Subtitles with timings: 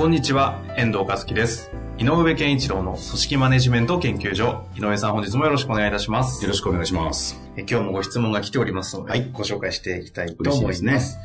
[0.00, 1.70] こんにちは、遠藤和樹です。
[1.98, 4.64] 井上健一郎の組織マネジメント研究所。
[4.74, 6.42] 井上さん本日もよろしくお願いいたします。
[6.42, 7.38] よろしくお願いします。
[7.54, 11.12] え今日もご質問が来ておりますので、ご紹介していきたいと思います。
[11.12, 11.18] す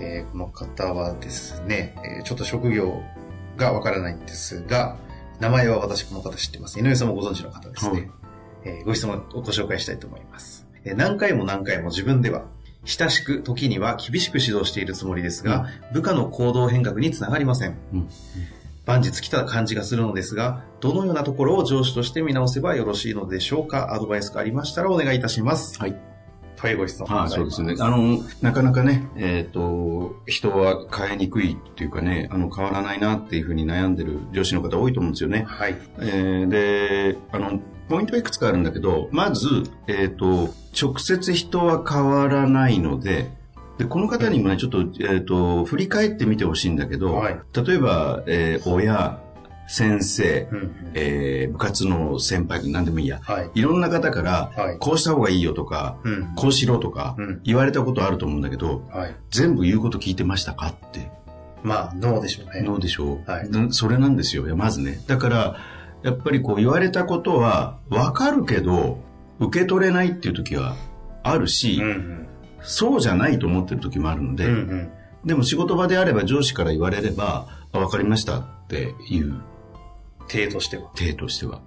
[0.00, 3.02] えーこの方はですね、えーちょっと職業
[3.58, 4.96] がわからないんですが、
[5.38, 6.80] 名前は私この方知ってます。
[6.80, 8.10] 井上さんもご存知の方ですね。
[8.64, 10.66] えーご質問をご紹介したいと思います。
[10.84, 12.46] えー何回も何回も自分では、
[12.84, 17.76] 親しく、時には厳しく指導しているつもりですが、部下の行動変革につながりません。
[17.92, 18.08] うん
[18.86, 23.94] 万事尽きた感じがするのですが、どのようなところを上司として見直せばよろしいのでしょうか？
[23.94, 25.80] アドバイスがありましたらお願いいたします。
[25.80, 26.13] はい。
[26.64, 27.74] というご質問ああ、そうですね。
[27.78, 35.44] あの、なかなかね、えっ、と、人は変えにくいっていうかね、あの、変わらないなっていうふうに悩んでる上司の方多いと思うんですよね。
[35.46, 35.76] はい。
[35.98, 43.30] えーで、あの、ポイントはいくつかあるんだけど、まず、えっ、と、直接人は変わらないので、
[43.76, 49.20] で、この方にもね、ちょっと、えっ、と、振り返ってみてほしいんだけど、はい例えば、えー親、
[49.66, 53.20] 先生、うんえー部活の先輩、何でもいいや。
[53.22, 53.50] はい。
[53.54, 59.16] いろんな方から、はいこうした方がいいよとか、うんこうしろとかうん、言われたことあると思うんだけど、はい。
[59.30, 61.10] 全部言うこと聞いてましたかって、
[61.62, 62.62] まあ、ノーでしょうね。
[62.62, 64.44] どうでしょう、はいなそれなんですよ。
[64.56, 65.00] まずね。
[65.06, 65.56] だから、
[66.02, 68.98] やっぱりこう言われたことは、わかるけど、
[69.40, 70.76] 受け取れないっていう時は
[71.22, 72.26] あるし、うんうん。
[72.60, 74.92] そうじゃないと思ってる時もあるので、うんうん。
[75.24, 79.40] でも仕事場であれば上司から言われれば、あわかりましたっていう
[80.28, 80.90] 体としては。
[80.94, 81.60] 体としては。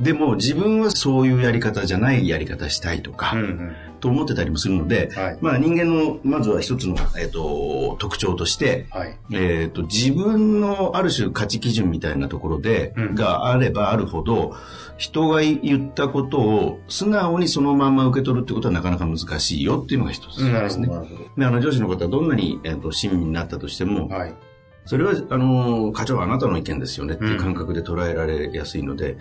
[0.00, 9.16] でも自分はそういうやり方じゃないやり方したいとか、んと思ってたりもするので、はいまあ人間のまずは一つの、えっと特徴として、はい。
[9.32, 14.56] えっと自分のある種価値基準みたいなところで、うんがあればあるほど
[14.96, 20.88] 人が言ったことを素直にそのまま受け取るってことはなかなか難しいよっていうのが一つですね。
[20.88, 24.14] なるほであの上司の方はどんなに、えっと親身になったとしても、ど。
[24.14, 24.34] はい。
[24.86, 29.16] それは、あの、課長はあなたの意見ですよねっていう感覚で捉えられやすいので、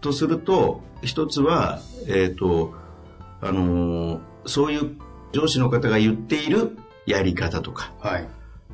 [0.00, 2.74] とすると、一つは、えっ、と、
[3.40, 4.96] あの、そういう
[5.32, 6.76] 上司の方が言っている
[7.06, 8.28] やり方とか、はい。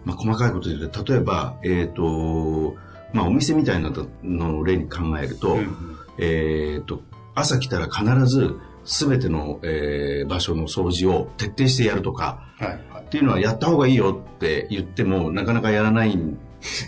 [0.04, 2.76] まあ、細かいことで言うと、例えば、えっ、と、
[3.12, 3.90] まあ、お店みたいな
[4.22, 7.02] のを例に考えると、うんえっ、と、
[7.34, 12.95] 朝来たら必ず、すべての、えー場所の掃除を徹底してやるとか、はい。
[13.06, 16.18] はいっていうのはやった方がいいよって言ってもなかなかやらない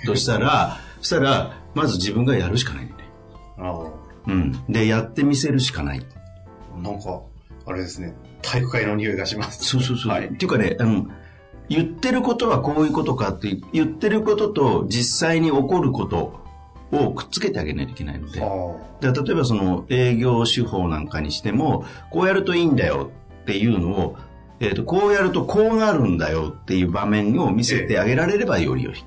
[0.06, 3.94] としたら、そ したら、まず自分がやるしかないんだよね。
[4.26, 4.64] あうん。
[4.68, 6.04] で、やってみせるしかない。
[6.76, 6.82] あ。
[6.82, 7.20] なんか、
[7.66, 8.14] あれですね。
[8.42, 9.64] 体育会の匂いがします。
[9.64, 10.12] そうそうそう。
[10.12, 11.06] はいっていうかね、あの、
[11.68, 16.40] 言ってることはこういうことかって、言ってることと実際に起こること
[16.92, 18.42] をくっつけてあげないといけないので。
[18.42, 23.10] あで例えばその営業手法なんかにしても、こうやるといいんだよ
[23.42, 24.16] っていうのを、
[24.60, 29.04] えっ、と、こうやるとこうなるんだよっていう場面を見せてあげられればよりよい。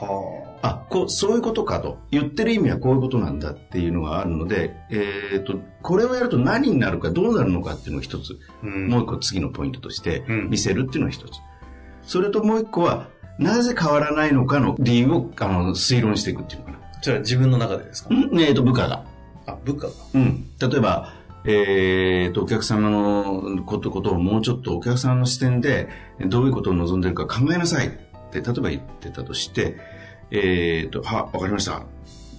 [0.00, 0.04] あ。
[0.04, 1.98] はあ、こう、そういうことかと。
[2.12, 8.66] 言ってる意味はこういうことなんだっていうのがあるので、えっ、と、これをやると何になるかどうなるのかっていうのを一つ、あ。
[8.66, 11.40] うんもう一個次のポイントとしてうん見せるっていうのが一つ。
[12.04, 13.08] それともう一個は、
[13.38, 16.78] なぜ変わらないのかの理由をあの推論していくっていうのかな。
[17.00, 18.14] それは自分の中でですか？
[18.14, 19.04] んえっ、と、部下が。
[19.46, 19.92] あ、部下が。
[20.14, 20.46] うん。
[20.60, 21.12] 例えば、
[21.44, 25.88] えー、と、お客様のこと、ことをもうちょっとお客さんの視点で、
[26.26, 27.90] どういうことを望んでるか考えなさいっ
[28.30, 29.76] て、例えば言ってたとして、
[30.30, 31.82] えー、と、は、わかりました。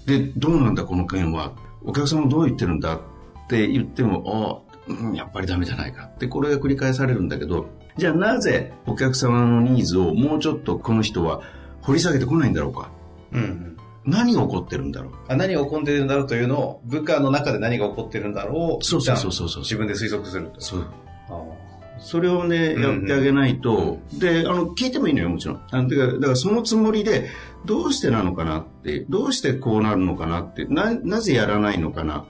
[0.05, 1.53] で、どうなんだこの件は。
[1.85, 3.01] お客様どう言ってるんだっ
[3.49, 11.41] て言っても、あうんやっぱりダメじゃないかって、これが繰り返されるんだけど、じゃあなぜお客様のニーズをもうちょっとこの人は
[11.81, 12.89] 掘り下げてこないんだろうか。
[13.31, 13.72] うん。
[14.05, 15.13] 何が起こってるんだろう？
[15.27, 18.83] あ何が起こってるんだろうというのを、部下の中で何が起こってるんだろう。
[18.83, 20.61] そうそうそうそうそうじゃあ自分で推測すると。
[20.61, 20.85] そう。
[21.29, 21.63] あ
[21.99, 25.61] それをね、うんうんやってあげないと、で、あの、聞いてもいいのよ、もちろん。
[25.71, 27.29] あのだから、だからそのつもりで、
[27.65, 32.25] どうしてなのかなって、どうしてこうなるのかなって、な、なぜやらないのかな、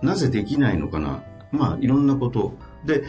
[0.00, 2.54] なぜできないのかな、まあ、いろんなこと。
[2.86, 3.04] で、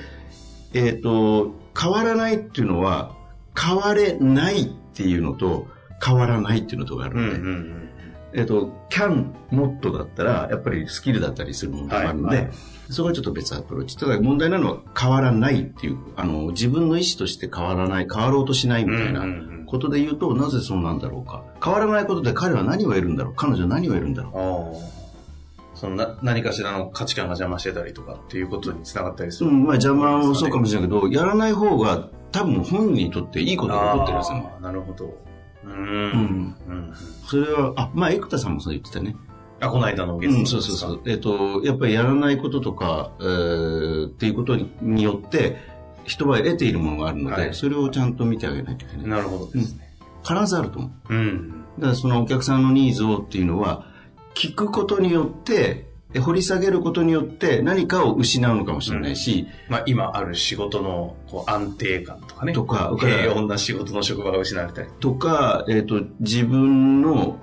[0.74, 3.16] えっ、と、変わらないっていうのは、
[3.58, 5.68] 変われないっていうのと、
[6.04, 7.90] 変わらないっていうのとがあるうんうので、んうん。
[8.36, 12.54] えっ、と、can, not だったら、やっぱりスキルだったりするものがあるので、はいはい
[12.90, 13.98] そこはちょっと別アプローチ。
[13.98, 21.44] ただ問題なのは変わらないっていう、あの、自分の意思として変わらない、変わろうとしないみたいなうんうんうんことで言うと、なぜそうなんだろうか。
[21.64, 23.34] 変わらないことで彼は何を得るんだろう。
[23.36, 25.78] 彼女は何を得るんだろう。
[25.78, 29.50] そのな何かしらの価値観が邪魔してたりとかっていうことにつながったりする。
[29.50, 34.52] うん、まあ邪魔もそうかもしれないけど、やらない方が多分本人にとっていいことが起こってるんですよ。
[34.62, 35.33] なるほど。
[35.66, 35.70] う。
[35.70, 36.56] うんん。
[36.68, 36.94] うん。
[37.26, 39.16] それは、あ、まあ、生田さんもそう言ってたね。
[39.60, 41.02] あ、この間のゲうん、ストそうそうそう。
[41.06, 45.58] えっ、と、やっぱりやらないこととか、えーっていうことによって、
[46.06, 49.08] 人は得ているものがあるので、はいそれをちゃんと見てあげないといけない。
[49.08, 49.96] なるほどですね。
[50.28, 51.14] 必ずあると思う。
[51.14, 51.50] うん。
[51.80, 53.88] だからそのお客さんのニーズをっていうのは、
[54.36, 62.54] 聞くことによって、え掘り下げることによって何かを失うのかもしれないし、まあ今ある仕事のこう安定感とかね。
[62.54, 64.90] とか平穏な仕事の職場が失われたり。
[65.00, 67.38] とか、えっ、と、自分の、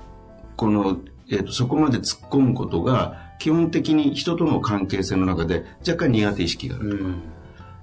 [0.56, 0.98] この、
[1.30, 7.22] えっ、と、そこまで突っ込むことが、基本的に人との関係性の中で若干苦手意識があるん。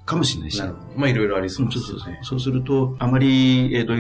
[0.06, 0.62] かもしれないし。
[0.96, 2.20] まあいろいろありそうですね。
[2.24, 3.94] そうすると、あまり、えっ、と、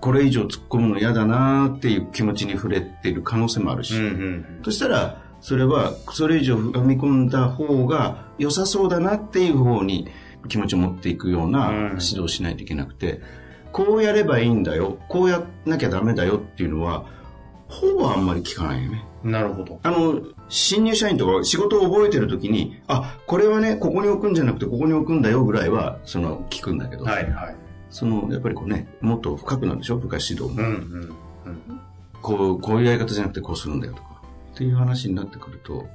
[0.00, 3.94] これ以上突っ込むの嫌だなっていう気持ちに触れている可能性もあるし。
[3.96, 4.46] うんうん。
[4.64, 10.08] そしたら、それは、それ以上踏み込んだ方が良さそうだなっていう方に
[10.48, 13.20] 気持ちを持っていくようなうん指導をしないといけなくて、
[13.70, 17.06] こうやればいいんだよ、こうやんなきゃダメだよっていうのは、
[17.68, 19.04] ほぼあんまり聞かないよね。
[19.22, 19.78] なるほど。
[19.84, 27.56] あの、新入社員とか仕事を覚えてる時に、あ、これはね、ここに置くんじゃなくてここに置くんだよぐらいは、その、聞くんだけど、はいはい。
[27.90, 29.96] その、やっぱりこうね、もっと深くなんでしょ？
[29.96, 30.68] 部下指導も。
[30.68, 31.16] うんうん
[31.46, 31.80] うん。
[32.20, 34.15] こう、こういうやり方じゃなくてこうするんだよとか。
[34.56, 35.86] っていう話になってくると、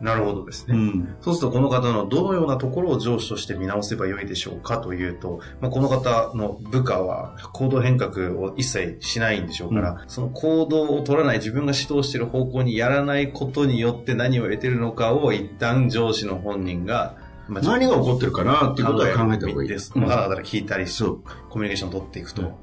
[0.00, 0.76] なるほどですね。
[0.76, 1.16] うん。
[1.20, 17.16] そうするとこの方のどのようなところを上司として見直せばよいでしょうかというと、まあ、この方の部下は行動変革を一切しないんでしょうから、その行動を取らない自分が指導している方向にやらないことによって何を得てるのかを一旦上司の本人が、
[17.48, 19.68] まあ何が起こってるかなっていうことは考えた方がいい。
[19.68, 19.92] です。
[19.94, 21.22] うんまだまだ聞いたりそう。
[21.50, 22.56] コミュニケーションを取っていくと。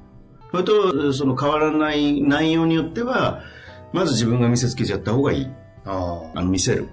[0.50, 3.42] それと、その変わらない内容によっては、
[3.92, 5.50] まず自分が見せつけちゃった方がいい。
[5.84, 6.88] ああの、見せる。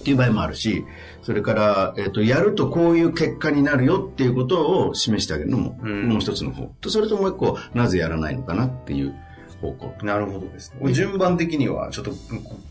[0.00, 0.84] っていう場合もあるし、
[1.22, 6.66] それから、えっ、と、やるとこういう結果になるよっていうことを示してあげるのも、うんもう一つの方。
[6.80, 9.14] と、それともう一個、なぜやらないのかなっていう
[9.60, 9.94] 方向。
[10.00, 10.92] あ、なるほどですね。
[10.92, 12.12] 順番的にはちょっと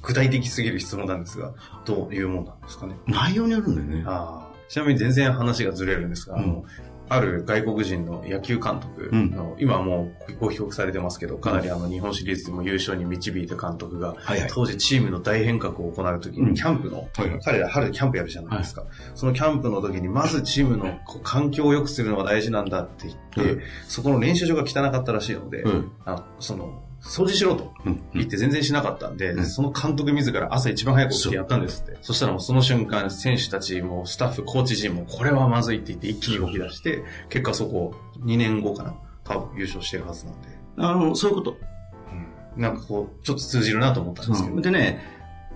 [0.02, 1.54] 具体的すぎる質問なんですが、
[1.86, 2.96] どういうもんなんですかね？
[3.08, 4.04] 内容によるんだよね。
[4.08, 6.64] ああちなみに全然話がずれるんですが、うん
[7.08, 14.50] ある外国人の野球監督の、今はもうご帰国されてますけど、かなりあの日本シリーズでも優勝に導いた監督が、はいはい。
[14.52, 18.84] 当時チームの大変革を行うときうんに、キャンプの、はいはい彼ら春キャンプやるじゃないですか。
[19.14, 25.92] そのキャンプの時に、まずチームの環境を良くするのが大事なんだって言って、うんそこの練習場が汚かったらしいので、うん。
[26.06, 28.02] あその、掃除しろとうん。
[28.14, 31.98] 言って全然しなかったんで、うんその監督自ら朝一番早く起きてやったんですって。
[32.02, 40.48] そしたらもうその瞬間、選手たちもスタッフ、コーチ陣もこれはまずいって言って一気に動き出して、結果そこ2年後かな、多分優勝してるはずなんで。
[40.78, 41.58] あの、そういうこと。
[42.56, 44.62] うん、なんかこう、ちょっと通じるなと思ったんですけど。
[44.62, 45.00] でね、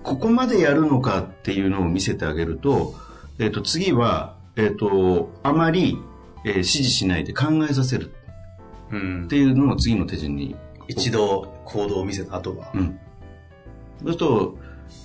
[0.02, 2.94] ここまでやるのかっていうのを見せてあげると、
[3.38, 5.98] えっ、と、次は、えっ、と、あまり、
[6.44, 8.14] えー指示しないで考えさせる
[8.90, 10.56] うんっていうのも次の手順に。
[10.90, 12.70] 一度行動を見せた後は。
[12.74, 12.98] うん。
[14.02, 14.58] そうすると、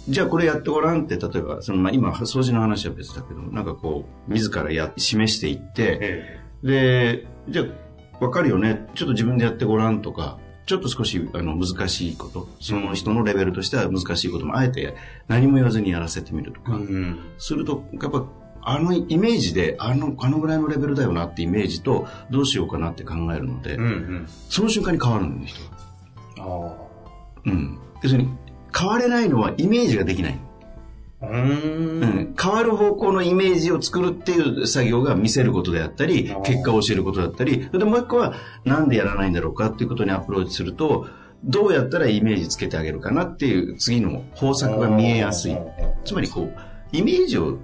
[0.09, 7.63] じゃあこれやってごらんって、例えば、その、まあ、今、掃除の話は別だけど、なんかこう、自らや、示していって、えで、じゃ
[8.19, 8.88] あ、わかるよね。
[8.95, 14.95] ちょっと自分でやってごらんとか、ちょっと少しあの難しいこと、その人のレベルとしては難しいこともあえて
[15.27, 17.19] 何も言わずにやらせてみるとえか、うん。
[17.38, 18.25] すると、やっぱ、
[18.65, 24.27] あのイメージで、あの、あのぐらいのレベルだよなってイメージと、どうしようかなって考えるので、うんうん。
[24.50, 25.55] その瞬間に変わるんだよ、
[26.36, 26.75] 人は。
[26.75, 26.75] あ
[27.45, 27.79] うん。
[28.01, 28.29] 要するに、
[28.77, 30.39] 変われないのはイメージができない。
[31.22, 31.27] あ。
[31.27, 32.03] うーん。
[32.03, 41.07] うん、変わる方向のイメージを作るっていう作業が見せることであったり結果を教えることだったり、それでもう一個は、なんでやらないんだろうかっていうことにアプローチすると、
[41.43, 45.57] どうやったらイメージつけてあげるかなっていう次の方策が見えやすい。
[46.03, 46.53] つまりこう、
[46.91, 47.60] イメージを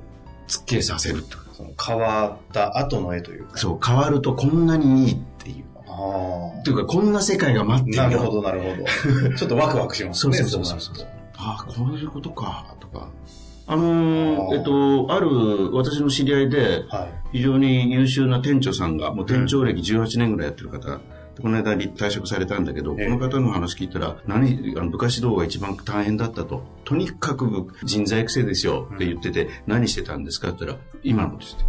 [0.52, 1.38] つけさせると。
[1.54, 3.58] その変わった後の絵というか。
[3.58, 5.66] そう、変わるとこんなにいいっていう。
[5.88, 8.04] あっていうか、こんな世界が待ってるよ。
[8.04, 8.68] なるほど、なるほ
[9.30, 9.36] ど。
[9.36, 10.38] ちょっとワクワクしますね。
[10.38, 13.08] そうそうそうそうああ、こういうことか、とか。
[13.68, 17.38] あのーえっと、ある私の知り合いで、とはい。
[17.38, 21.00] 非常に優秀な店長さんが、もう店長歴18年ぐらいやってる方、で
[21.40, 26.64] この間退職されたんだけど、ええこの方の話聞いたら、何、あの部下指導が一番大変だったと。
[26.84, 31.64] とにかく人材育成ですよって言ってて、何してたんですかって言ったら、今のことして。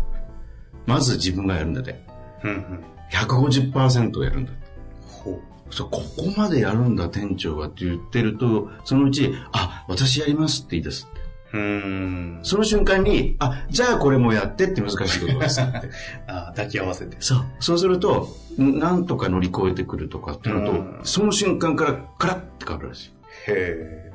[0.86, 2.04] まず自分がやるんだって。
[2.44, 2.84] うんうん。
[3.12, 4.62] 150%やるんだって。
[5.06, 5.40] ほ
[5.70, 11.21] そう、ここまでやるんだ店長がって言ってると、そのうち、あ、私やりますって言い出すって。
[11.52, 11.58] う。
[11.58, 12.40] ん。
[12.42, 15.90] その瞬間に、あ、じゃあこれもやってって難しいことですって。
[16.26, 17.16] あ抱き合わせて。
[17.20, 17.44] そう。
[17.60, 18.28] そうすると、
[18.58, 23.12] なんとか乗り越えてくるとかっていうのと、うんその瞬間からカラッて変わるらしい。
[23.48, 24.12] へ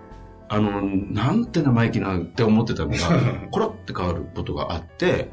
[0.50, 2.98] あの、なんて生意気なって思ってたのが、
[3.52, 5.30] コロって変わることがあって、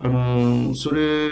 [0.00, 1.30] あのーそれ、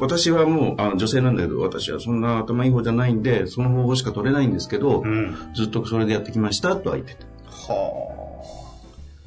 [0.00, 5.08] 私はもう、あ女性なんだけど、私はそんな頭いい方じゃないんで、その方法しか取れないんですけど、え。
[5.08, 5.36] うん。
[5.54, 7.26] ずっとそれでやってきましたとは言ってた。
[7.50, 8.17] はあ。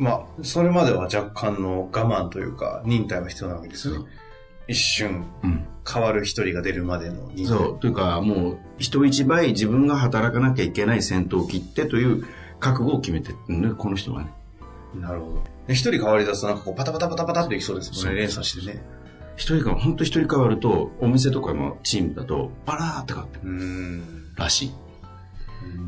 [0.02, 4.10] まあ、それまでは若干の我慢というか、忍耐は必要なわけですよね。
[4.68, 5.68] 一瞬、うん。
[5.88, 7.46] 変わる一人が出るまでの忍耐。
[7.46, 7.80] そう。
[7.80, 12.26] というか、もう、人一倍自分が働かなきゃいけない戦闘を切ってという
[12.60, 14.32] 覚悟を決めてるね、この人はね。
[14.96, 15.44] なるほど。
[15.68, 18.22] で一人変わり出すとなんかこうパタパタパタパタっていきそうですもんね。
[18.22, 18.84] 連鎖してね。
[19.36, 24.34] 一人が、本当一人変わると、お店とかのチームだと、バラーって変わってくうん。
[24.36, 24.72] らしい。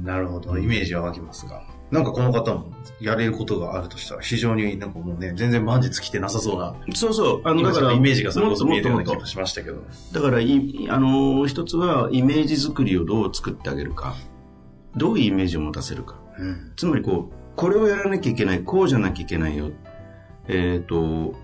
[0.03, 0.55] なるほど。
[0.59, 1.72] イメージは湧きますが。
[1.93, 7.41] なんかこの方もやれることがあるとしたら非常になんかもうね、全然万事尽きてなさそうな、そうそう。
[7.43, 9.83] あの、だから、イメージがそれこそ見えてるような気がしましたけど。
[10.11, 14.15] だからい、あの、一つは、イメージ作りをどう作ってあげるか。
[14.95, 16.15] どういうイメージを持たせるか。
[16.39, 16.71] うん。
[16.75, 19.69] つまりこう、これをやらなきゃいけない、こうじゃなきゃいけないよ。
[20.47, 21.35] えっ、と、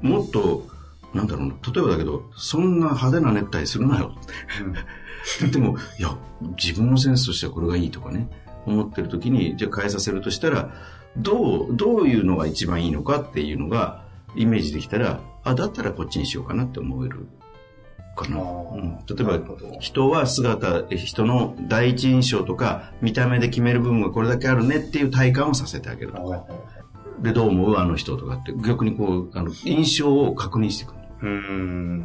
[0.00, 0.68] もっと、
[1.12, 4.14] なんだろうな、例えばだけど、そんな派手なネクタイするなよ。
[5.50, 6.16] でも、いや、
[6.56, 8.30] 自分のセンスとしてはこれがいいとかね、
[8.68, 10.72] 思ってる時に、じゃあ変えさせるとしたら、
[11.16, 14.04] どう、どういうのが一番いいのかっていうのが、
[14.36, 17.26] イメージできたら、あ、だったらこっちにしようかなって思える
[18.14, 18.38] かな。
[18.40, 19.40] うん、例えば
[19.80, 26.44] 人は姿、え人の第一印象とか、見た目で決める部分がこれだけあるねっていう体感をさせてあげるとか。
[27.20, 27.76] で、どう思う？
[27.78, 30.98] あの人とかって、逆にこう、あの、印象を確認していくる。
[31.22, 32.04] うーん。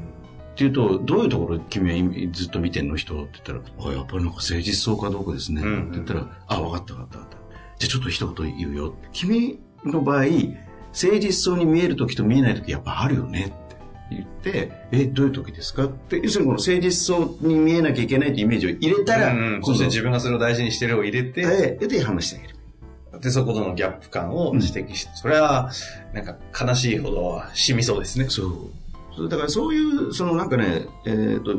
[0.54, 5.64] っていうと、どういうところ君はずっと見てんの人って言ったら、あ、やっぱりなんか誠実そうかどうかですね。
[5.64, 7.38] うんって言ったら、あ、わかったわかったわかった。
[7.80, 8.96] じゃあちょっと一言言うよ。
[9.12, 13.76] 君の場合、誠実そうに見える時と見えない時やっぱあるよねって
[14.12, 21.42] 言って、え、どういう時ですかって、要するにこの誠実そうに見えなきゃいけないってイメージを入れたら、うんそして自分がそれを大事にしてるを入れて、
[21.78, 23.22] で、で話してあげる。
[23.22, 25.72] で、そことのギャップ感を指摘して、それは、
[26.14, 28.28] なんか悲しいほど染みそうですね。
[28.30, 28.83] そう。
[29.30, 31.56] だからそういう、そのなんかね、えっ、と、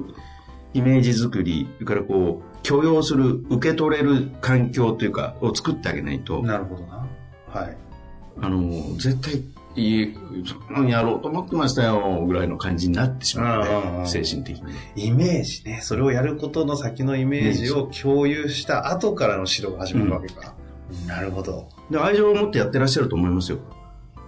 [0.72, 7.06] イメージ作り、それからこう、許容する、受け取れる環境というか、を作ってあげないと、なるほどな。
[7.48, 7.76] はい。
[8.40, 9.42] あの、絶対、
[9.76, 10.14] いい、
[10.72, 15.06] そんやろうと思ってましたよ、ぐらいの感じになってしまううんうんうんので、精神的に。
[15.06, 15.80] イメージね。
[15.82, 20.54] それをやることの先のイメージを共有した後からの指導が始まるわけか。
[21.06, 21.68] なるほど。
[21.90, 23.58] で愛情を持ってやってらっしゃると思いますよ。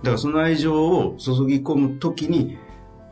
[0.02, 2.58] だからその愛情を注ぎ込むときに、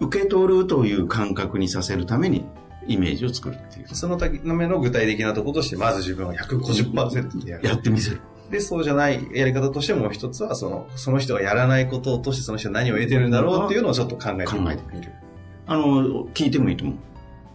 [0.01, 2.45] 受け取るという感覚にさせるために、
[2.87, 3.89] イメージを作るっていう。
[3.95, 7.67] そのための具体的なところとして、まず自分は150%でやる。
[7.67, 8.21] やってみせる。
[8.51, 14.59] で、そうじゃないやり方としてもう一つは、その、その人がやらないことを通してその人は何を得てるんだろうっていうのをちょっと考えて
[14.93, 15.13] みる。
[15.67, 16.95] あの、聞いてもいいと思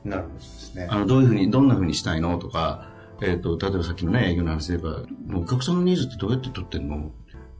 [0.05, 0.08] う。
[0.08, 0.88] なるほどですね。
[0.89, 2.89] あの、どういうふうに、どんなふうにしたいのとか、
[3.22, 6.98] えっ、と、例えばさっきのね、営業の話で言えば、お客さんのニーズってどうやって取ってんの？
[6.98, 7.12] っ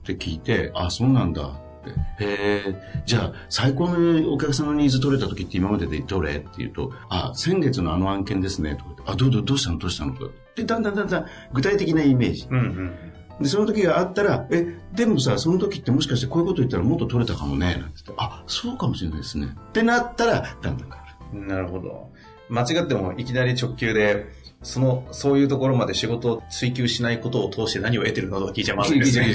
[0.04, 1.92] て聞いて、あ、そうなんだって。
[2.24, 9.78] へえ、じゃあ、最高のお客さんのニーズ取れた時って今まででどれって言うと、あ、先月のあの案件ですね、とかあ、どうどうどうしたの？
[9.78, 10.14] どうしたの？
[10.14, 10.32] とか。
[10.56, 12.48] で、だんだんだんだん具体的なイメージ。
[12.50, 12.94] うんうん。
[13.42, 19.56] で、その時があったら、え、でもさ、その時ってもしかしてこういうこと言ったらもっと取れたかもね、なんて言って、あ、そうかもしれないですね。
[19.70, 20.98] ってなったら、だんだん変わ
[21.34, 21.48] る。
[21.48, 22.12] なるほど。
[22.50, 24.28] 間違ってもいきなり直球で、
[24.62, 29.28] その、そういうところまで仕事を追求しないことを通して何を得てるのとか聞いちゃまずいですね。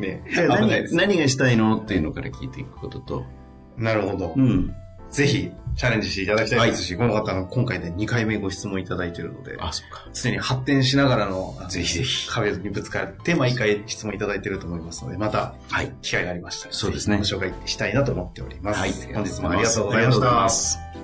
[0.00, 0.22] ね。
[0.48, 3.24] 何何がしたいのっていうのから聞いていくことと、
[3.76, 4.34] なるほど。
[4.36, 4.74] うん。
[5.10, 10.08] ぜひ、チャレンジしていただきたいですし、この方の今回で2回目ご質問いただいているので、あ、そうか。
[10.12, 15.92] 常に発展しながらの、ぜひぜひ壁にぶつかって、毎回質問いただいていると思いますので、また、はい。
[16.02, 18.80] 機会がありましたら、そうですねご紹介したいなと思っております。
[18.80, 18.92] はい。
[19.14, 21.03] 本日もありがとうございました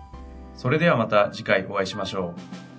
[0.61, 2.70] それではまた次回お会いしましょう。